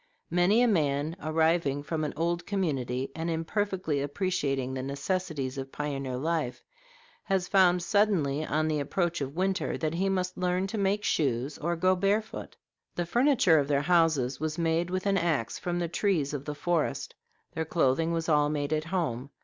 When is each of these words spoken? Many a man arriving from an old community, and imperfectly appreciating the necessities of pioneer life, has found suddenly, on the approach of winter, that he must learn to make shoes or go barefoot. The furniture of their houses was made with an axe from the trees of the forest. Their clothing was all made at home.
Many 0.31 0.63
a 0.63 0.67
man 0.67 1.15
arriving 1.21 1.83
from 1.83 2.03
an 2.03 2.11
old 2.17 2.47
community, 2.47 3.11
and 3.15 3.29
imperfectly 3.29 4.01
appreciating 4.01 4.73
the 4.73 4.81
necessities 4.81 5.59
of 5.59 5.71
pioneer 5.71 6.17
life, 6.17 6.63
has 7.25 7.47
found 7.47 7.83
suddenly, 7.83 8.43
on 8.43 8.67
the 8.67 8.79
approach 8.79 9.21
of 9.21 9.35
winter, 9.35 9.77
that 9.77 9.93
he 9.93 10.09
must 10.09 10.39
learn 10.39 10.65
to 10.65 10.77
make 10.79 11.03
shoes 11.03 11.59
or 11.59 11.75
go 11.75 11.95
barefoot. 11.95 12.55
The 12.95 13.05
furniture 13.05 13.59
of 13.59 13.67
their 13.67 13.81
houses 13.83 14.39
was 14.39 14.57
made 14.57 14.89
with 14.89 15.05
an 15.05 15.19
axe 15.19 15.59
from 15.59 15.77
the 15.77 15.87
trees 15.87 16.33
of 16.33 16.45
the 16.45 16.55
forest. 16.55 17.13
Their 17.53 17.65
clothing 17.65 18.11
was 18.11 18.27
all 18.27 18.49
made 18.49 18.73
at 18.73 18.85
home. 18.85 19.29